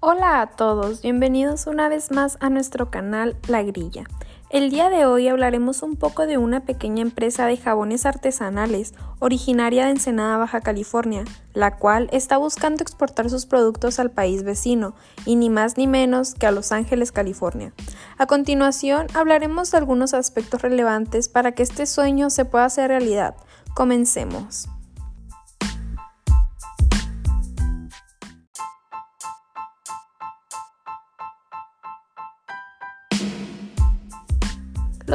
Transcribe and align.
Hola 0.00 0.42
a 0.42 0.46
todos, 0.48 1.00
bienvenidos 1.00 1.66
una 1.66 1.88
vez 1.88 2.10
más 2.10 2.36
a 2.40 2.50
nuestro 2.50 2.90
canal 2.90 3.34
La 3.48 3.62
Grilla. 3.62 4.04
El 4.50 4.68
día 4.68 4.90
de 4.90 5.06
hoy 5.06 5.26
hablaremos 5.26 5.82
un 5.82 5.96
poco 5.96 6.26
de 6.26 6.36
una 6.36 6.60
pequeña 6.60 7.00
empresa 7.00 7.46
de 7.46 7.56
jabones 7.56 8.04
artesanales 8.04 8.92
originaria 9.20 9.86
de 9.86 9.92
Ensenada, 9.92 10.36
Baja 10.36 10.60
California, 10.60 11.24
la 11.54 11.78
cual 11.78 12.10
está 12.12 12.36
buscando 12.36 12.82
exportar 12.82 13.30
sus 13.30 13.46
productos 13.46 13.98
al 13.98 14.10
país 14.10 14.42
vecino 14.42 14.94
y 15.24 15.36
ni 15.36 15.48
más 15.48 15.78
ni 15.78 15.86
menos 15.86 16.34
que 16.34 16.46
a 16.46 16.52
Los 16.52 16.72
Ángeles, 16.72 17.10
California. 17.10 17.72
A 18.18 18.26
continuación 18.26 19.06
hablaremos 19.14 19.70
de 19.70 19.78
algunos 19.78 20.12
aspectos 20.12 20.60
relevantes 20.60 21.30
para 21.30 21.52
que 21.52 21.62
este 21.62 21.86
sueño 21.86 22.28
se 22.28 22.44
pueda 22.44 22.66
hacer 22.66 22.88
realidad. 22.88 23.34
Comencemos. 23.74 24.68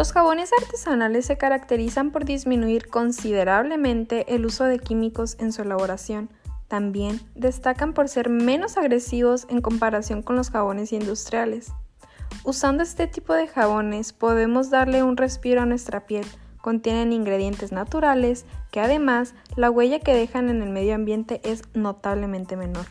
Los 0.01 0.13
jabones 0.13 0.49
artesanales 0.59 1.27
se 1.27 1.37
caracterizan 1.37 2.09
por 2.09 2.25
disminuir 2.25 2.87
considerablemente 2.87 4.33
el 4.33 4.47
uso 4.47 4.63
de 4.63 4.79
químicos 4.79 5.37
en 5.39 5.53
su 5.53 5.61
elaboración. 5.61 6.31
También 6.67 7.21
destacan 7.35 7.93
por 7.93 8.09
ser 8.09 8.27
menos 8.27 8.77
agresivos 8.77 9.45
en 9.47 9.61
comparación 9.61 10.23
con 10.23 10.35
los 10.35 10.49
jabones 10.49 10.91
industriales. 10.91 11.71
Usando 12.43 12.81
este 12.81 13.05
tipo 13.05 13.35
de 13.35 13.47
jabones 13.47 14.11
podemos 14.11 14.71
darle 14.71 15.03
un 15.03 15.17
respiro 15.17 15.61
a 15.61 15.67
nuestra 15.67 16.07
piel. 16.07 16.25
Contienen 16.63 17.13
ingredientes 17.13 17.71
naturales 17.71 18.47
que 18.71 18.79
además 18.79 19.35
la 19.55 19.69
huella 19.69 19.99
que 19.99 20.15
dejan 20.15 20.49
en 20.49 20.63
el 20.63 20.71
medio 20.71 20.95
ambiente 20.95 21.41
es 21.43 21.61
notablemente 21.75 22.57
menor. 22.57 22.87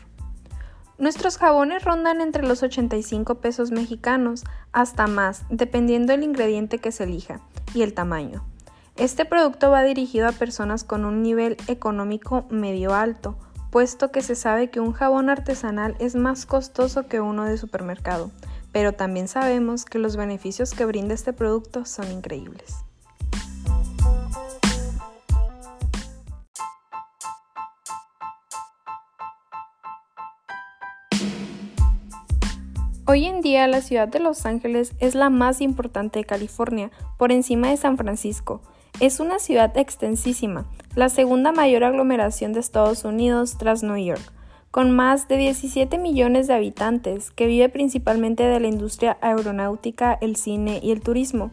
Nuestros 1.01 1.39
jabones 1.39 1.83
rondan 1.83 2.21
entre 2.21 2.45
los 2.47 2.61
85 2.61 3.33
pesos 3.41 3.71
mexicanos 3.71 4.43
hasta 4.71 5.07
más, 5.07 5.45
dependiendo 5.49 6.13
del 6.13 6.21
ingrediente 6.21 6.77
que 6.77 6.91
se 6.91 7.05
elija 7.05 7.41
y 7.73 7.81
el 7.81 7.95
tamaño. 7.95 8.45
Este 8.97 9.25
producto 9.25 9.71
va 9.71 9.81
dirigido 9.81 10.27
a 10.27 10.31
personas 10.31 10.83
con 10.83 11.03
un 11.05 11.23
nivel 11.23 11.57
económico 11.65 12.45
medio 12.51 12.93
alto, 12.93 13.35
puesto 13.71 14.11
que 14.11 14.21
se 14.21 14.35
sabe 14.35 14.69
que 14.69 14.79
un 14.79 14.93
jabón 14.93 15.31
artesanal 15.31 15.95
es 15.97 16.13
más 16.13 16.45
costoso 16.45 17.07
que 17.07 17.19
uno 17.19 17.45
de 17.45 17.57
supermercado, 17.57 18.29
pero 18.71 18.93
también 18.93 19.27
sabemos 19.27 19.85
que 19.85 19.97
los 19.97 20.17
beneficios 20.17 20.75
que 20.75 20.85
brinda 20.85 21.15
este 21.15 21.33
producto 21.33 21.83
son 21.83 22.11
increíbles. 22.11 22.75
Hoy 33.11 33.25
en 33.25 33.41
día 33.41 33.67
la 33.67 33.81
ciudad 33.81 34.07
de 34.07 34.21
Los 34.21 34.45
Ángeles 34.45 34.93
es 35.01 35.15
la 35.15 35.29
más 35.29 35.59
importante 35.59 36.19
de 36.19 36.23
California, 36.23 36.91
por 37.17 37.33
encima 37.33 37.67
de 37.67 37.75
San 37.75 37.97
Francisco. 37.97 38.61
Es 39.01 39.19
una 39.19 39.39
ciudad 39.39 39.77
extensísima, 39.77 40.65
la 40.95 41.09
segunda 41.09 41.51
mayor 41.51 41.83
aglomeración 41.83 42.53
de 42.53 42.61
Estados 42.61 43.03
Unidos 43.03 43.57
tras 43.57 43.83
New 43.83 43.97
York, 43.97 44.21
con 44.71 44.91
más 44.91 45.27
de 45.27 45.35
17 45.35 45.97
millones 45.97 46.47
de 46.47 46.53
habitantes, 46.53 47.31
que 47.31 47.47
vive 47.47 47.67
principalmente 47.67 48.43
de 48.43 48.61
la 48.61 48.69
industria 48.69 49.17
aeronáutica, 49.19 50.17
el 50.21 50.37
cine 50.37 50.79
y 50.81 50.91
el 50.91 51.01
turismo. 51.01 51.51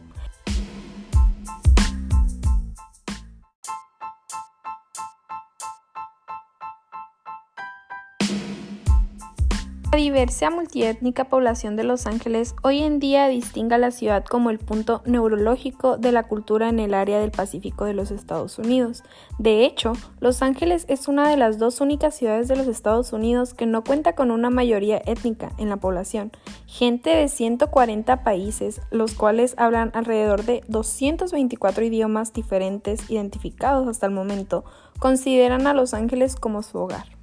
La 9.91 9.97
diversa 9.97 10.51
multiétnica 10.51 11.29
población 11.29 11.75
de 11.75 11.83
Los 11.83 12.05
Ángeles 12.05 12.53
hoy 12.61 12.83
en 12.83 12.99
día 12.99 13.27
distingue 13.27 13.73
a 13.73 13.79
la 13.79 13.89
ciudad 13.89 14.23
como 14.23 14.51
el 14.51 14.59
punto 14.59 15.01
neurológico 15.05 15.97
de 15.97 16.11
la 16.11 16.27
cultura 16.27 16.69
en 16.69 16.77
el 16.77 16.93
área 16.93 17.19
del 17.19 17.31
Pacífico 17.31 17.85
de 17.85 17.95
los 17.95 18.11
Estados 18.11 18.59
Unidos. 18.59 19.03
De 19.39 19.65
hecho, 19.65 19.93
Los 20.19 20.43
Ángeles 20.43 20.85
es 20.89 21.07
una 21.07 21.27
de 21.27 21.37
las 21.37 21.57
dos 21.57 21.81
únicas 21.81 22.13
ciudades 22.13 22.47
de 22.47 22.55
los 22.55 22.67
Estados 22.67 23.13
Unidos 23.13 23.55
que 23.55 23.65
no 23.65 23.83
cuenta 23.83 24.13
con 24.13 24.29
una 24.29 24.51
mayoría 24.51 25.01
étnica 25.07 25.53
en 25.57 25.69
la 25.69 25.77
población, 25.77 26.31
gente 26.67 27.09
de 27.09 27.27
140 27.27 28.23
países, 28.23 28.81
los 28.91 29.15
cuales 29.15 29.55
hablan 29.57 29.89
alrededor 29.95 30.43
de 30.43 30.63
224 30.67 31.83
idiomas 31.83 32.31
diferentes 32.31 33.09
identificados 33.09 33.87
hasta 33.87 34.05
el 34.05 34.11
momento, 34.11 34.65
consideran 34.99 35.65
a 35.65 35.73
Los 35.73 35.95
Ángeles 35.95 36.35
como 36.35 36.61
su 36.61 36.77
hogar. 36.77 37.18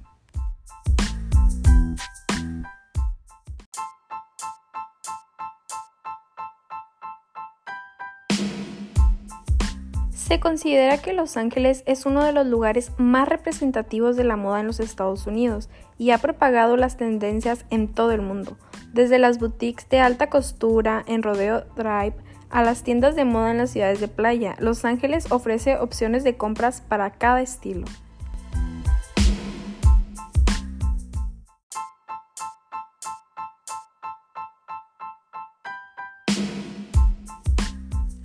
Se 10.27 10.41
considera 10.41 10.97
que 10.97 11.13
Los 11.13 11.37
Ángeles 11.37 11.83
es 11.85 12.05
uno 12.05 12.21
de 12.21 12.33
los 12.33 12.45
lugares 12.45 12.91
más 12.97 13.29
representativos 13.29 14.17
de 14.17 14.25
la 14.25 14.35
moda 14.35 14.59
en 14.59 14.67
los 14.67 14.81
Estados 14.81 15.25
Unidos 15.25 15.69
y 15.97 16.11
ha 16.11 16.17
propagado 16.17 16.75
las 16.75 16.97
tendencias 16.97 17.63
en 17.69 17.87
todo 17.87 18.11
el 18.11 18.21
mundo, 18.21 18.57
desde 18.91 19.19
las 19.19 19.39
boutiques 19.39 19.87
de 19.87 20.01
alta 20.01 20.29
costura 20.29 21.01
en 21.07 21.23
Rodeo 21.23 21.63
Drive 21.77 22.15
a 22.49 22.61
las 22.61 22.83
tiendas 22.83 23.15
de 23.15 23.23
moda 23.23 23.51
en 23.51 23.57
las 23.59 23.69
ciudades 23.69 24.01
de 24.01 24.09
playa. 24.09 24.57
Los 24.59 24.83
Ángeles 24.83 25.31
ofrece 25.31 25.77
opciones 25.77 26.25
de 26.25 26.35
compras 26.35 26.81
para 26.81 27.11
cada 27.11 27.41
estilo. 27.41 27.85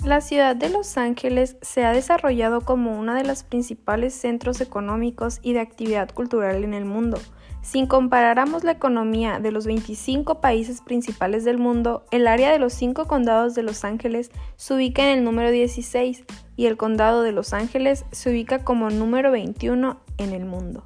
La 0.05 0.21
ciudad 0.21 0.57
de 0.57 0.69
Los 0.69 0.97
Ángeles 0.99 1.57
se 1.63 1.85
ha 1.85 1.93
desarrollado 1.93 2.63
como 2.63 2.99
uno 2.99 3.15
de 3.15 3.23
los 3.23 3.45
principales 3.45 4.13
centros 4.13 4.61
económicos 4.61 5.39
y 5.43 5.53
de 5.53 5.61
actividad 5.61 6.11
cultural 6.11 6.65
en 6.65 6.75
el 6.75 6.85
mundo. 6.85 7.19
Si 7.63 7.87
comparáramos 7.87 8.65
la 8.65 8.73
economía 8.73 9.39
de 9.39 9.53
los 9.53 9.65
25 9.65 10.41
países 10.41 10.81
principales 10.81 11.45
del 11.45 11.59
mundo, 11.59 12.05
el 12.11 12.27
área 12.27 12.51
de 12.51 12.59
los 12.59 12.73
5 12.73 13.07
condados 13.07 13.55
de 13.55 13.63
Los 13.63 13.85
Ángeles 13.85 14.33
se 14.57 14.75
ubica 14.75 15.05
en 15.05 15.19
el 15.19 15.25
número 15.25 15.53
16 15.53 16.25
y 16.57 16.67
el 16.67 16.77
condado 16.77 17.23
de 17.23 17.31
Los 17.31 17.53
Ángeles 17.53 18.05
se 18.11 18.31
ubica 18.31 18.65
como 18.65 18.91
número 18.91 19.31
21 19.31 20.01
en 20.19 20.33
el 20.33 20.45
mundo. 20.45 20.83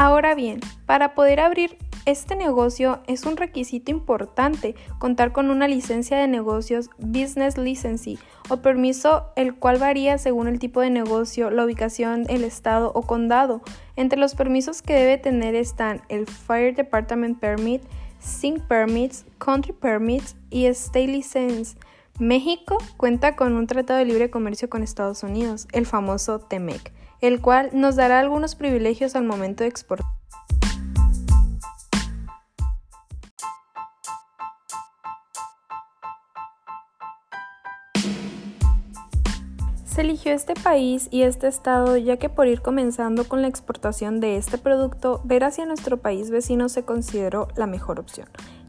Ahora 0.00 0.36
bien, 0.36 0.60
para 0.86 1.16
poder 1.16 1.40
abrir 1.40 1.76
este 2.06 2.36
negocio 2.36 3.00
es 3.08 3.26
un 3.26 3.36
requisito 3.36 3.90
importante 3.90 4.76
contar 5.00 5.32
con 5.32 5.50
una 5.50 5.66
licencia 5.66 6.16
de 6.16 6.28
negocios 6.28 6.88
Business 6.98 7.58
License 7.58 8.16
o 8.48 8.58
permiso 8.58 9.24
el 9.34 9.56
cual 9.56 9.78
varía 9.78 10.16
según 10.18 10.46
el 10.46 10.60
tipo 10.60 10.80
de 10.80 10.90
negocio, 10.90 11.50
la 11.50 11.64
ubicación, 11.64 12.26
el 12.28 12.44
estado 12.44 12.92
o 12.94 13.02
condado. 13.02 13.60
Entre 13.96 14.20
los 14.20 14.36
permisos 14.36 14.82
que 14.82 14.94
debe 14.94 15.18
tener 15.18 15.56
están 15.56 16.02
el 16.08 16.28
Fire 16.28 16.76
Department 16.76 17.40
Permit, 17.40 17.82
Sync 18.20 18.62
Permits, 18.68 19.26
Country 19.38 19.72
Permits 19.72 20.36
y 20.48 20.66
State 20.66 21.08
License. 21.08 21.76
México 22.20 22.78
cuenta 22.96 23.34
con 23.34 23.54
un 23.54 23.66
tratado 23.66 23.98
de 23.98 24.04
libre 24.04 24.30
comercio 24.30 24.70
con 24.70 24.84
Estados 24.84 25.24
Unidos, 25.24 25.66
el 25.72 25.86
famoso 25.86 26.38
TEMEC 26.38 26.92
el 27.20 27.40
cual 27.40 27.70
nos 27.72 27.96
dará 27.96 28.20
algunos 28.20 28.54
privilegios 28.54 29.16
al 29.16 29.24
momento 29.24 29.64
de 29.64 29.70
exportar. 29.70 30.06
Se 39.84 40.02
eligió 40.02 40.32
este 40.32 40.54
país 40.54 41.08
y 41.10 41.22
este 41.22 41.48
estado 41.48 41.96
ya 41.96 42.18
que 42.18 42.28
por 42.28 42.46
ir 42.46 42.62
comenzando 42.62 43.26
con 43.26 43.42
la 43.42 43.48
exportación 43.48 44.20
de 44.20 44.36
este 44.36 44.56
producto, 44.56 45.20
ver 45.24 45.42
hacia 45.42 45.66
nuestro 45.66 45.96
país 45.96 46.30
vecino 46.30 46.68
se 46.68 46.84
consideró 46.84 47.48
la 47.56 47.66
mejor 47.66 47.98
opción 47.98 48.28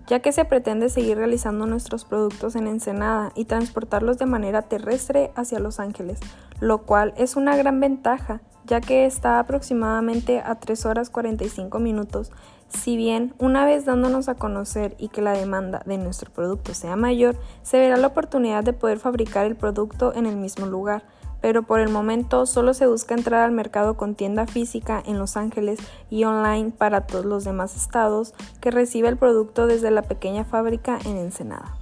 ya 0.10 0.22
que 0.22 0.32
se 0.32 0.44
pretende 0.44 0.90
seguir 0.90 1.18
realizando 1.18 1.68
nuestros 1.68 2.04
productos 2.04 2.56
en 2.56 2.68
Ensenada 2.68 3.32
y 3.36 3.46
transportarlos 3.46 4.18
de 4.18 4.26
manera 4.26 4.64
terrestre 4.64 5.32
hacia 5.36 5.60
Los 5.60 5.80
Ángeles, 5.80 6.20
lo 6.60 6.80
cual 6.80 7.14
es 7.18 7.36
una 7.36 7.56
gran 7.56 7.80
ventaja, 7.80 8.42
ya 8.66 8.82
que 8.82 9.06
está 9.06 9.40
aproximadamente 9.40 10.40
a 10.40 10.56
3 10.56 10.86
horas 10.86 11.10
45 11.10 11.80
minutos. 11.80 12.32
Si 12.68 12.98
bien 12.98 13.34
una 13.40 13.66
vez 13.66 13.86
dándonos 13.86 14.30
a 14.30 14.36
conocer 14.36 14.96
y 15.00 15.10
que 15.10 15.22
la 15.22 15.34
demanda 15.34 15.82
de 15.86 15.98
nuestro 15.98 16.32
producto 16.32 16.74
sea 16.74 16.96
mayor, 16.96 17.36
se 17.64 17.80
verá 17.80 17.98
la 17.98 18.08
oportunidad 18.08 18.64
de 18.64 18.74
poder 18.74 19.00
fabricar 19.00 19.46
el 19.46 19.56
producto 19.56 20.14
en 20.14 20.26
el 20.26 20.36
mismo 20.36 20.66
lugar 20.68 21.04
pero 21.42 21.64
por 21.64 21.80
el 21.80 21.90
momento 21.90 22.46
solo 22.46 22.74
se 22.74 22.88
busca 22.88 23.16
entrar 23.16 23.42
al 23.42 23.52
mercado 23.52 23.96
con 23.96 24.16
tienda 24.16 24.46
física 24.48 25.02
en 25.06 25.18
Los 25.18 25.38
Ángeles 25.38 25.80
y 26.10 26.24
online 26.24 26.72
para 26.72 27.02
todos 27.02 27.26
los 27.26 27.44
demás 27.44 27.76
estados 27.76 28.34
que 28.60 28.72
recibe 28.72 29.08
el 29.08 29.18
producto 29.18 29.68
desde 29.68 29.92
la 29.92 30.02
pequeña 30.02 30.44
fábrica 30.44 31.00
en 31.06 31.18
Ensenada. 31.18 31.79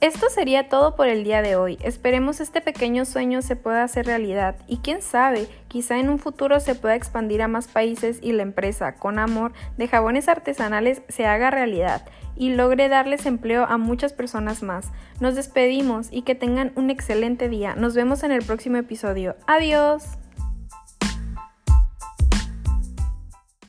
Esto 0.00 0.28
sería 0.30 0.68
todo 0.68 0.94
por 0.94 1.08
el 1.08 1.24
día 1.24 1.42
de 1.42 1.56
hoy. 1.56 1.76
Esperemos 1.82 2.40
este 2.40 2.60
pequeño 2.60 3.04
sueño 3.04 3.42
se 3.42 3.56
pueda 3.56 3.82
hacer 3.82 4.06
realidad 4.06 4.54
y 4.68 4.76
quién 4.76 5.02
sabe, 5.02 5.48
quizá 5.66 5.98
en 5.98 6.08
un 6.08 6.20
futuro 6.20 6.60
se 6.60 6.76
pueda 6.76 6.94
expandir 6.94 7.42
a 7.42 7.48
más 7.48 7.66
países 7.66 8.20
y 8.22 8.30
la 8.30 8.44
empresa 8.44 8.94
con 8.94 9.18
amor 9.18 9.52
de 9.76 9.88
jabones 9.88 10.28
artesanales 10.28 11.02
se 11.08 11.26
haga 11.26 11.50
realidad 11.50 12.06
y 12.36 12.50
logre 12.50 12.88
darles 12.88 13.26
empleo 13.26 13.64
a 13.64 13.76
muchas 13.76 14.12
personas 14.12 14.62
más. 14.62 14.92
Nos 15.18 15.34
despedimos 15.34 16.06
y 16.12 16.22
que 16.22 16.36
tengan 16.36 16.70
un 16.76 16.90
excelente 16.90 17.48
día. 17.48 17.74
Nos 17.74 17.96
vemos 17.96 18.22
en 18.22 18.30
el 18.30 18.44
próximo 18.44 18.76
episodio. 18.76 19.34
Adiós. 19.48 20.04